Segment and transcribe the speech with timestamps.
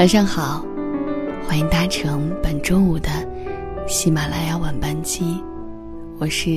[0.00, 0.64] 晚上好，
[1.46, 3.10] 欢迎搭乘本周五的
[3.86, 5.44] 喜马拉雅晚班机，
[6.18, 6.52] 我是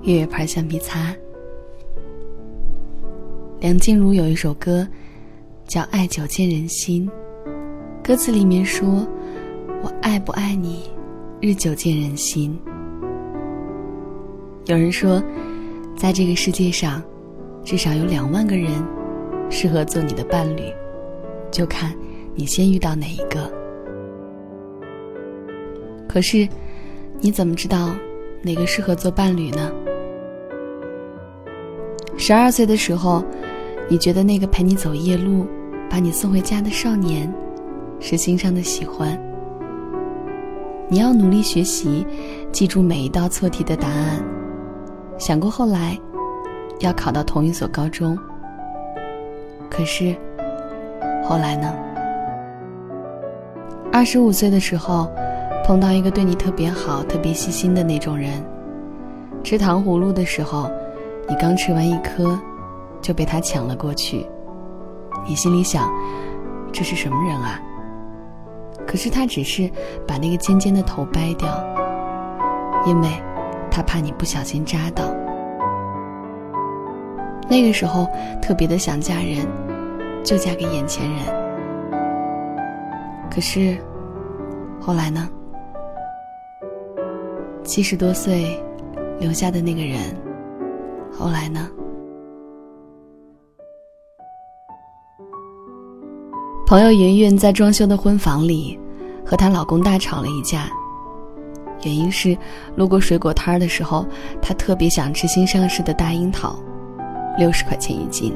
[0.00, 1.14] 月月牌橡皮擦。
[3.60, 4.88] 梁静茹有一首歌
[5.66, 7.06] 叫《爱久见人心》，
[8.02, 9.06] 歌词里面说
[9.84, 10.84] ：“我爱不爱你，
[11.38, 12.58] 日久见人心。”
[14.64, 15.22] 有人说，
[15.98, 17.02] 在这个世界上，
[17.62, 18.70] 至少有两万个人
[19.50, 20.62] 适合做你的伴侣，
[21.50, 21.94] 就看
[22.36, 23.50] 你先遇到哪一个。
[26.08, 26.48] 可是，
[27.20, 27.90] 你怎么知道
[28.42, 29.72] 哪个适合做伴侣呢？
[32.16, 33.24] 十二岁的时候。
[33.88, 35.46] 你觉得那个陪你走夜路、
[35.88, 37.32] 把你送回家的少年，
[38.00, 39.16] 是心上的喜欢？
[40.88, 42.04] 你要努力学习，
[42.50, 44.20] 记住每一道错题的答案。
[45.18, 45.96] 想过后来
[46.80, 48.18] 要考到同一所高中，
[49.70, 50.16] 可是
[51.22, 51.72] 后来呢？
[53.96, 55.10] 二十五岁的时候，
[55.64, 58.30] 碰到一个对你特别好、特别细心的那种人。
[59.42, 60.70] 吃糖葫芦的时候，
[61.26, 62.38] 你刚吃完一颗。
[63.00, 64.26] 就被他抢了过去，
[65.26, 65.88] 你心里想，
[66.72, 67.58] 这是什么人啊？
[68.86, 69.70] 可是他只是
[70.06, 71.48] 把那个尖尖的头掰掉，
[72.84, 73.08] 因为
[73.70, 75.04] 他怕你不小心扎到。
[77.48, 78.06] 那个时候
[78.42, 79.46] 特别的想嫁人，
[80.22, 81.45] 就嫁给眼前人。
[83.30, 83.76] 可是
[84.80, 85.28] 后来呢？
[87.64, 88.58] 七十多岁
[89.18, 89.98] 留下的那个人，
[91.12, 91.68] 后来呢？
[96.66, 98.78] 朋友云云在装修的婚房里，
[99.24, 100.68] 和她老公大吵了一架。
[101.84, 102.36] 原因是
[102.74, 104.06] 路过水果摊儿的时候，
[104.40, 106.58] 她特别想吃新上市的大樱桃，
[107.36, 108.32] 六十块钱一斤。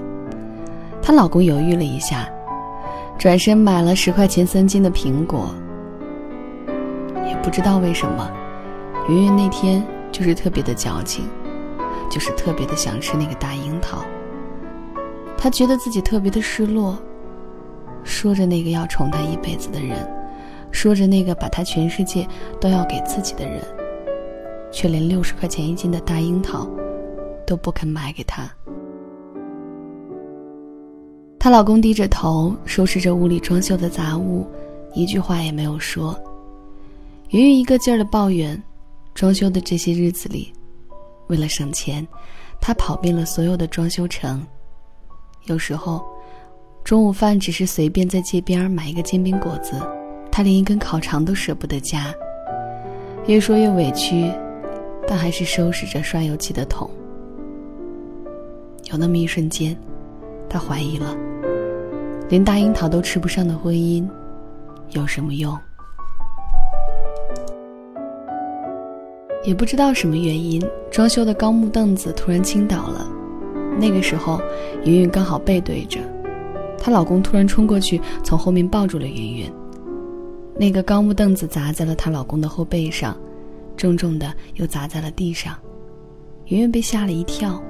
[1.01, 2.29] 她老公犹豫了一下，
[3.21, 5.55] 转身买了十块钱三斤的苹果。
[7.29, 8.33] 也不知道为什么，
[9.11, 11.27] 云云那天就是特别的矫情，
[12.11, 14.03] 就是特别的想吃那个大樱桃。
[15.37, 16.99] 她觉得自己特别的失落。
[18.05, 19.99] 说着那个要宠他一辈子的人，
[20.71, 22.27] 说着那个把他全世界
[22.59, 23.63] 都要给自己的人，
[24.73, 26.67] 却连六十块钱一斤的大樱桃
[27.47, 28.51] 都不肯买给他。
[31.41, 34.47] 她老公低着头收拾着屋里装修的杂物，
[34.95, 36.15] 一句话也没有说。
[37.31, 38.63] 云云一个劲儿的抱怨，
[39.15, 40.53] 装修的这些日子里，
[41.29, 42.07] 为了省钱，
[42.61, 44.47] 她跑遍了所有的装修城，
[45.47, 46.05] 有时候。
[46.83, 49.75] 中午饭只是随便在街边买一个煎饼果子，
[50.33, 52.13] 他连一根烤肠都舍不得夹。
[53.27, 54.33] 越说越委屈，
[55.07, 56.91] 但还是收拾着刷油漆的桶。
[58.91, 59.77] 有那么一瞬间，
[60.51, 61.17] 他怀疑了：
[62.29, 64.05] 连大樱桃都吃不上的婚姻，
[64.91, 65.57] 有什么用？
[69.45, 73.09] 也不知道什么原因，装修的高木凳子突然倾倒了。
[73.79, 74.43] 那个时候，
[74.85, 76.01] 云云刚好背对着。
[76.77, 79.53] 她老公突然冲过去，从后面抱住了云云。
[80.57, 83.17] 那个高木凳子砸在了她老公的后背上，
[83.77, 85.55] 重重的又砸在了地上。
[86.47, 87.63] 云云被吓了一跳。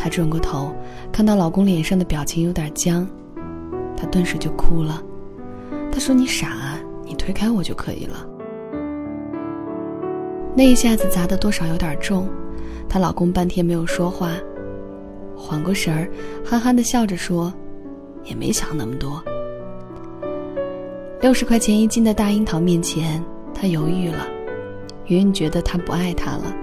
[0.00, 0.72] 她转过头，
[1.10, 3.04] 看到老公脸上的表情有点僵，
[3.96, 5.02] 她顿时就哭了。
[5.90, 8.24] 她说：“你傻啊，你推开我就可以了。”
[10.54, 12.28] 那一下子砸的多少有点重，
[12.88, 14.30] 她老公半天没有说话。
[15.36, 16.08] 缓过神儿，
[16.44, 17.52] 憨憨的笑着说
[18.24, 19.22] ：“也没想那么多。”
[21.20, 23.20] 六十块钱一斤的大樱桃面前，
[23.52, 24.24] 他犹豫了。
[25.06, 26.54] 云云觉得他不爱她了，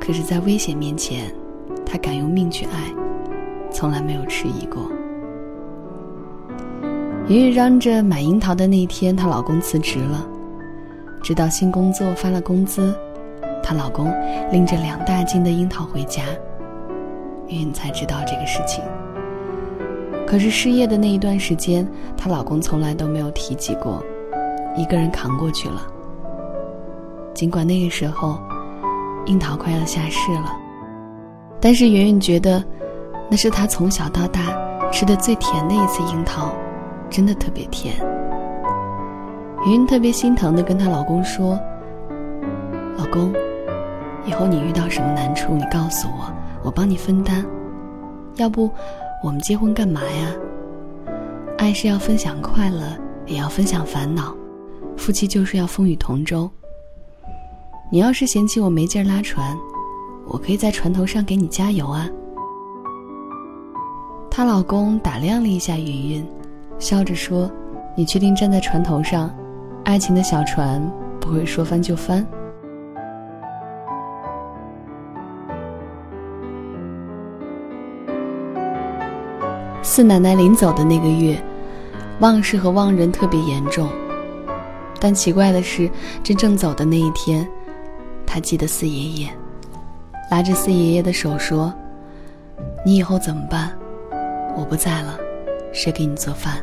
[0.00, 1.34] 可是，在危险面前，
[1.92, 2.90] 他敢用命去爱，
[3.70, 4.90] 从来没有迟疑过。
[7.28, 10.26] 云云嚷着买樱桃的那一天，她老公辞职了，
[11.22, 12.96] 直到新工作发了工资，
[13.62, 14.10] 她老公
[14.50, 16.22] 拎着两大斤的樱桃回家。
[17.48, 18.82] 云云才知道这个事情。
[20.26, 21.86] 可是失业的那一段时间，
[22.16, 24.02] 她老公从来都没有提及过，
[24.74, 25.86] 一个人扛过去了。
[27.34, 28.38] 尽管那个时候，
[29.26, 30.56] 樱桃快要下市了，
[31.62, 32.62] 但是圆圆觉得，
[33.30, 34.40] 那是她从小到大
[34.90, 36.52] 吃的最甜的一次樱桃，
[37.08, 37.94] 真的特别甜。
[39.64, 41.56] 圆圆特别心疼的跟她老公说
[42.98, 43.32] ：“老公，
[44.26, 46.30] 以后你遇到什么难处，你告诉我。”
[46.64, 47.44] 我帮你分担，
[48.36, 48.70] 要不
[49.20, 50.32] 我们结婚干嘛呀？
[51.58, 52.82] 爱是要分享快乐，
[53.26, 54.32] 也要分享烦恼，
[54.96, 56.48] 夫妻就是要风雨同舟。
[57.90, 59.56] 你要是嫌弃我没劲儿拉船，
[60.26, 62.08] 我可以在船头上给你加油啊。
[64.30, 66.26] 她老公打量了一下云云，
[66.78, 67.50] 笑着说
[67.94, 69.30] ：“你确定站在船头上，
[69.84, 70.82] 爱情的小船
[71.20, 72.26] 不会说翻就翻？
[79.82, 81.38] 四奶奶临走的那个月，
[82.20, 83.86] 忘事和忘人特别严重。
[84.98, 85.90] 但奇怪的是，
[86.22, 87.46] 真正走的那一天，
[88.24, 89.28] 她记得四爷爷，
[90.32, 91.70] 拉着四爷爷的手说
[92.86, 93.70] ：“你以后怎么办？
[94.56, 95.18] 我不在了，
[95.74, 96.56] 谁给你做饭？”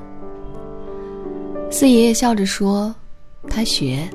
[1.69, 2.95] 四爷爷笑着说
[3.48, 4.10] ：“他学。”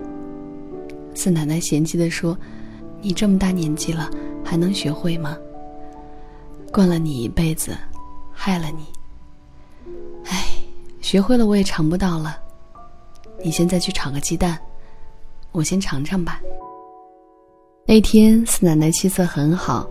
[1.15, 2.37] 四奶奶嫌弃的说
[3.01, 4.11] ：“你这么大年纪了，
[4.45, 5.39] 还能学会吗？
[6.73, 7.77] 惯了你一辈子，
[8.33, 8.85] 害了你。”
[10.27, 10.47] 哎
[11.01, 12.37] 学会了我也尝不到了，
[13.41, 14.59] 你现在去炒个鸡蛋，
[15.53, 16.41] 我先尝尝吧。
[17.87, 19.87] 那天四奶奶气色很好，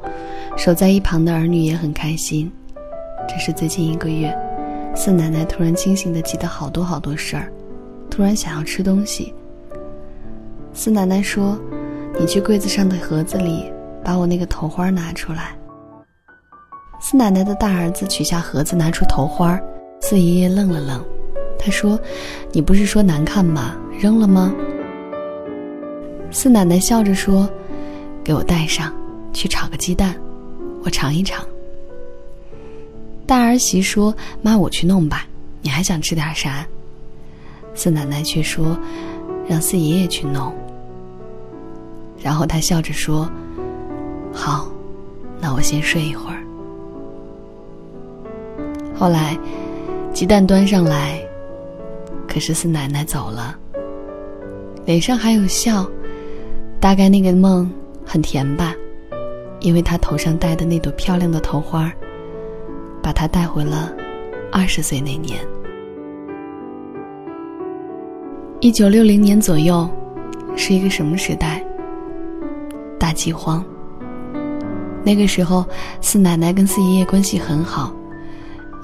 [0.57, 2.51] 守在一旁的儿女也很开心。
[3.27, 4.35] 只是最近一个月，
[4.95, 7.53] 四奶奶突然清醒的记得好多好多事儿，
[8.09, 9.31] 突然想要吃东西。
[10.73, 11.55] 四奶奶说
[12.19, 13.71] ：“你去柜子上的盒子里
[14.03, 15.55] 把我那个头花拿出来。”
[16.99, 19.59] 四奶奶的大儿子取下盒子，拿出头花。
[20.01, 21.05] 四爷爷愣了愣，
[21.59, 21.99] 他说
[22.51, 23.75] ：“你不是说难看吗？
[24.01, 24.51] 扔了吗？”
[26.31, 27.47] 四奶奶笑着说
[28.23, 28.93] ：“给我带上，
[29.33, 30.15] 去炒个鸡蛋，
[30.83, 31.45] 我尝一尝。”
[33.27, 35.27] 大儿媳说：“妈，我去弄吧，
[35.61, 36.65] 你还想吃点啥？”
[37.75, 38.77] 四奶奶却说
[39.47, 40.53] ：“让四爷爷去弄。”
[42.21, 43.29] 然后她笑着说
[44.33, 44.67] ：“好，
[45.41, 46.43] 那我先睡一会儿。”
[48.97, 49.37] 后来。
[50.13, 51.19] 鸡蛋端上来，
[52.27, 53.57] 可是四奶奶走了，
[54.85, 55.89] 脸上还有笑，
[56.79, 57.67] 大概那个梦
[58.13, 58.75] 很甜吧，
[59.59, 61.91] 因为她头上戴的那朵漂亮的头花，
[63.01, 63.91] 把她带回了
[64.51, 65.39] 二十岁那年。
[68.59, 69.89] 一九六零年左右，
[70.55, 71.65] 是一个什么时代？
[72.99, 73.65] 大饥荒。
[75.03, 75.65] 那个时候，
[75.99, 77.91] 四奶奶跟四爷爷关系很好。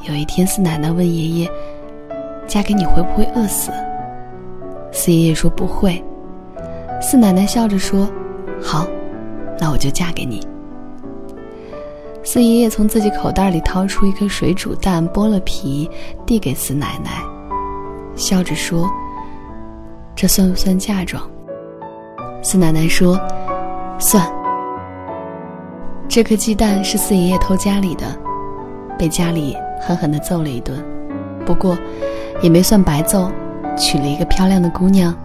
[0.08, 1.52] 有一天，四奶奶问爷爷
[2.50, 3.72] ：“嫁给你会不会饿死？”
[4.92, 6.04] 四爷爷说：“不会。”
[7.00, 8.10] 四奶奶笑着说
[8.60, 8.88] ：“好，
[9.60, 10.46] 那我就嫁给你。”
[12.24, 15.90] 四爷爷从自己口袋里掏出一颗水煮蛋，剥了皮，
[16.26, 17.24] 递给四奶奶，
[18.16, 18.90] 笑着说
[20.16, 21.22] ：“这算不算嫁妆？”
[22.44, 23.20] 四奶奶说
[24.00, 24.26] ：“算。”
[26.08, 28.06] 这颗鸡蛋是四爷爷偷家里的，
[28.98, 29.56] 被家里。
[29.82, 30.78] 狠狠地揍了一顿，
[31.46, 31.78] 不过
[32.42, 33.32] 也没算白揍，
[33.78, 35.16] 娶了一个漂亮的姑娘。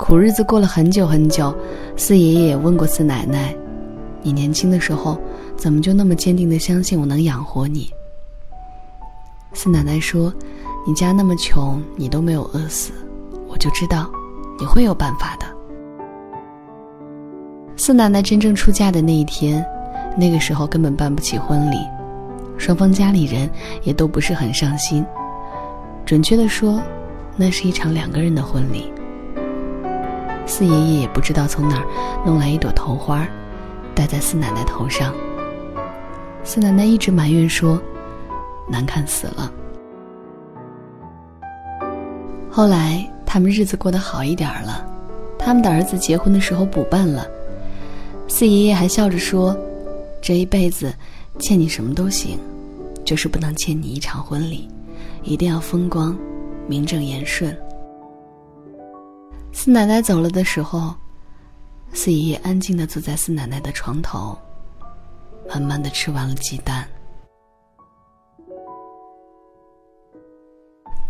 [0.00, 1.54] 苦日子过了很久很久，
[1.94, 3.54] 四爷爷也问过四奶奶
[4.24, 5.20] ：“你年轻的时候
[5.58, 7.90] 怎么就那么坚定的相信我能养活你？”
[9.52, 10.32] 四奶奶说
[10.88, 12.92] ：“你家那么穷，你都没有饿死，
[13.46, 14.10] 我就知道
[14.58, 15.44] 你会有办法的。”
[17.76, 19.62] 四奶奶真正出嫁的那一天，
[20.16, 21.76] 那个时候根本办不起婚礼。
[22.56, 23.48] 双方家里人
[23.82, 25.04] 也都不是很上心，
[26.06, 26.80] 准确的说，
[27.36, 28.90] 那是一场两个人的婚礼。
[30.46, 31.86] 四爷爷也不知道从哪儿
[32.26, 33.26] 弄来一朵头花，
[33.94, 35.14] 戴在四奶奶头上。
[36.42, 37.80] 四奶奶一直埋怨说，
[38.68, 39.52] 难看死了。
[42.50, 44.84] 后来他们日子过得好一点了，
[45.38, 47.26] 他们的儿子结婚的时候补办了，
[48.26, 49.56] 四爷爷还笑着说，
[50.20, 50.92] 这一辈子
[51.38, 52.38] 欠你什么都行。
[53.02, 54.68] 就是不能欠你一场婚礼，
[55.24, 56.16] 一定要风光、
[56.68, 57.56] 名正言顺。
[59.52, 60.94] 四奶奶走了的时候，
[61.92, 64.36] 四爷爷安静的坐在四奶奶的床头，
[65.48, 66.86] 慢慢的吃完了鸡蛋。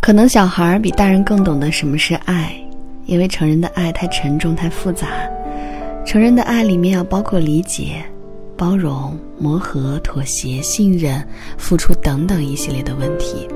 [0.00, 2.54] 可能小孩比大人更懂得什么是爱，
[3.06, 5.06] 因为成人的爱太沉重、太复杂，
[6.04, 8.04] 成人的爱里面要包括理解。
[8.56, 13.48] 包容、磨合、妥协、信任、付出等等一系列的问题，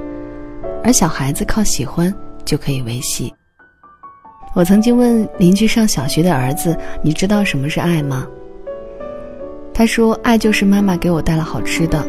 [0.83, 2.11] 而小孩子靠喜欢
[2.43, 3.31] 就可以维系。
[4.55, 8.27] 我曾经问邻居上小学的儿子：“你知道什么是爱吗？”
[9.75, 12.07] 他说：“爱就是妈妈给我带了好吃的，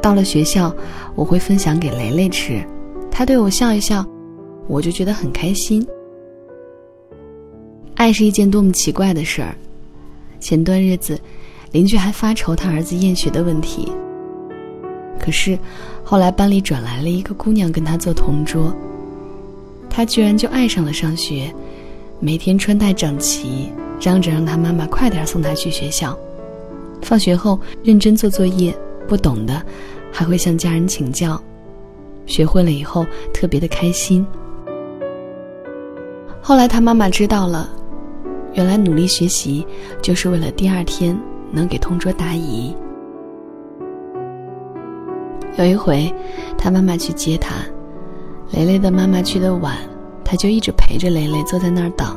[0.00, 0.74] 到了学校
[1.14, 2.64] 我会分享给雷雷吃，
[3.10, 4.06] 他对我笑一笑，
[4.68, 5.86] 我就觉得很开心。”
[7.96, 9.54] 爱是一件多么奇怪的事儿。
[10.40, 11.18] 前段日子。
[11.72, 13.90] 邻居还发愁他儿子厌学的问题。
[15.18, 15.58] 可是，
[16.04, 18.70] 后来班里转来了一个姑娘跟他做同桌，
[19.88, 21.50] 他居然就爱上了上学，
[22.24, 23.68] 每天穿戴整齐，
[24.00, 26.16] 嚷着让他妈妈快点送他去学校。
[27.02, 28.72] 放学后认真做作业，
[29.08, 29.60] 不懂的
[30.12, 31.42] 还会向家人请教。
[32.24, 34.24] 学会了以后特别的开心。
[36.40, 37.68] 后来他妈妈知道了，
[38.52, 39.66] 原来努力学习
[40.00, 41.18] 就是为了第二天
[41.50, 42.72] 能给同桌答疑。
[45.56, 46.14] 有一回，
[46.56, 47.56] 他妈妈去接他，
[48.52, 49.76] 雷雷的妈妈去的晚，
[50.32, 52.16] 他就一直陪着蕾蕾坐在那儿等，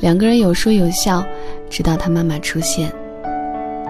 [0.00, 1.24] 两个人有说有笑，
[1.70, 2.92] 直到他妈妈出现。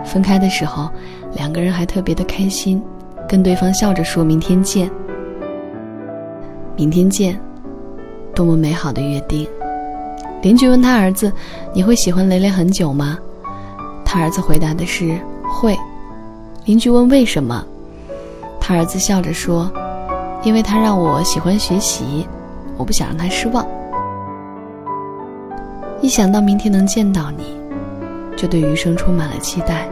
[0.05, 0.89] 分开的时候，
[1.35, 2.81] 两个人还特别的开心，
[3.29, 4.89] 跟对方笑着说明天见。
[6.77, 7.41] 明天见，
[8.37, 9.45] 多么美好的约定！
[10.43, 11.33] 邻居问他儿子
[11.75, 13.19] ：“你会喜欢蕾蕾很久吗？”
[14.07, 15.19] 他儿子回答的是
[15.53, 15.77] ：“会。”
[16.67, 17.67] 邻居问：“为什么？”
[18.63, 19.69] 他儿子笑着说
[20.45, 22.25] ：“因为他让我喜欢学习，
[22.81, 23.65] 我不想让他失望。
[26.01, 27.55] 一想到明天能见到你，
[28.37, 29.87] 就对余生充满了期待。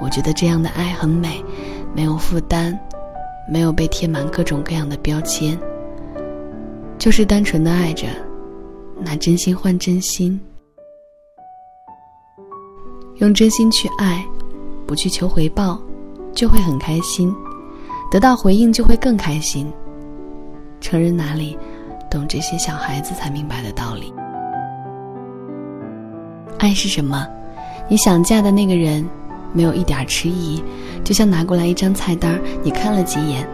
[0.00, 1.44] 我觉得这样的爱很美，
[1.94, 2.78] 没有负担。”
[3.48, 5.56] 没有被贴满各种各样的标签，
[6.98, 8.08] 就是单纯的爱着，
[8.98, 10.40] 拿真心换真心，
[13.18, 14.26] 用真心去爱，
[14.84, 15.80] 不去求回报，
[16.34, 17.32] 就会很开心；
[18.10, 19.72] 得到回应就会更开心。
[20.88, 21.58] 成人哪里
[22.08, 24.14] 懂这些小孩子才明白的道理？
[26.60, 27.26] 爱是什么？
[27.88, 29.04] 你想嫁的那个人。
[29.52, 30.62] 没有一点迟疑，
[31.02, 33.48] 就像拿过来一张菜单，你看了几眼，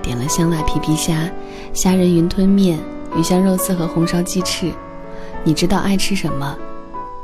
[0.00, 1.28] 点了香辣皮皮虾、
[1.72, 2.78] 虾仁云吞面、
[3.16, 4.70] 鱼香肉丝和红烧鸡翅。
[5.42, 6.56] 你知道爱吃什么，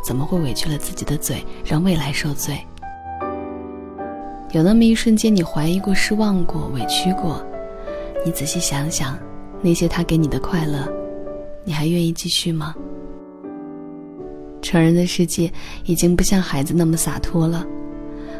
[0.02, 2.58] 怎么会委屈了自己的嘴，让未来受罪？
[4.50, 7.40] 有那么一瞬间，你怀疑过、失望过、委屈过，
[8.26, 9.16] 你仔细想想，
[9.62, 10.88] 那些他给你的快乐，
[11.64, 12.74] 你还愿意继续吗？
[14.62, 15.50] 成人的世界
[15.84, 17.66] 已经不像孩子那么洒脱了。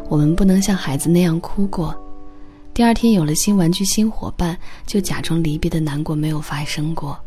[0.09, 1.95] 我们不能像孩子那样哭过，
[2.75, 7.19] 第二天有了新玩具、新伙伴，就假装离别的难过没有发生过。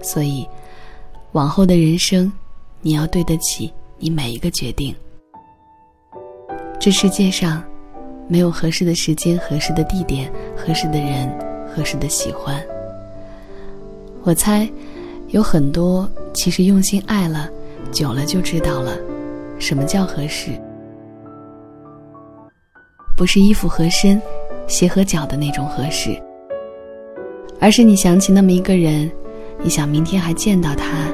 [0.00, 0.46] 所以，
[1.32, 2.32] 往后的人生，
[2.80, 4.94] 你要对得起你每一个决定。
[6.78, 7.62] 这世界上，
[8.28, 11.28] 没有合适的时间、合适的地点、合适的人、
[11.78, 12.60] 合适的喜欢。
[14.24, 14.68] 我猜，
[15.28, 17.48] 有很多其实用心爱了，
[17.92, 18.98] 久了就知道了，
[19.60, 20.50] 什么叫合适。
[23.16, 24.20] 不是衣服合身、
[24.66, 26.20] 鞋合脚的那种合适，
[27.60, 29.08] 而是你想起那么一个人，
[29.62, 31.08] 你想明天还见到他，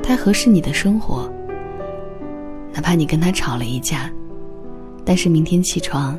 [0.00, 1.28] 他合适你的生活。
[2.72, 4.08] 哪怕你跟他吵了一架，
[5.04, 6.16] 但是明天起床，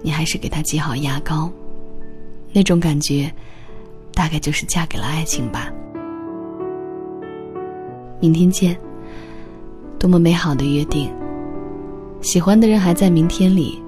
[0.00, 1.50] 你还是给他挤好牙膏，
[2.52, 3.32] 那种感觉，
[4.12, 5.70] 大概就是嫁给了爱情吧。
[8.20, 8.76] 明天见，
[9.98, 11.10] 多么美好的约定！
[12.20, 13.82] 喜欢的人还在明天里。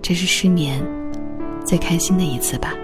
[0.00, 0.82] 这是失眠
[1.64, 2.74] 最开心的一次吧。